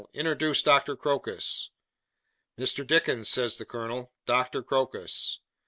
introduce 0.13 0.63
Doctor 0.63 0.95
Crocus.' 0.95 1.69
'Mr. 2.57 2.87
Dickens,' 2.87 3.29
says 3.29 3.57
the 3.57 3.65
colonel, 3.65 4.11
'Doctor 4.25 4.63
Crocus. 4.63 5.37